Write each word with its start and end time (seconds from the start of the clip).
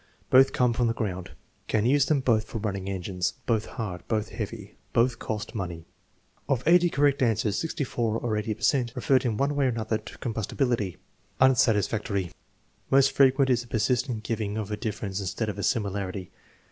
"Both 0.31 0.51
come 0.51 0.73
from 0.73 0.87
the 0.87 0.95
ground." 0.95 1.29
"Can 1.67 1.85
use 1.85 2.07
them 2.07 2.21
both 2.21 2.45
for 2.45 2.57
running 2.57 2.89
engines." 2.89 3.33
"Both 3.45 3.65
hard." 3.67 4.01
"Both 4.07 4.29
heavy." 4.29 4.75
"Both 4.93 5.19
cost 5.19 5.53
money." 5.53 5.85
Of 6.49 6.63
80 6.67 6.89
correct 6.89 7.21
answers, 7.21 7.59
6 7.59 7.75
4, 7.87 8.17
or 8.17 8.35
80 8.35 8.55
per 8.55 8.61
cent, 8.61 8.93
referred 8.95 9.25
in 9.25 9.37
one 9.37 9.55
way 9.55 9.65
or 9.65 9.69
another 9.69 9.99
to 9.99 10.17
combustibility. 10.17 10.97
Unsatisfactory. 11.39 12.31
Most 12.89 13.11
frequent 13.11 13.51
is 13.51 13.61
the 13.61 13.67
persistent 13.67 14.23
giving 14.23 14.57
of 14.57 14.71
a 14.71 14.75
dif 14.75 14.99
ference 14.99 15.19
instead 15.19 15.49
of 15.49 15.59
a 15.59 15.63
similarity. 15.63 16.31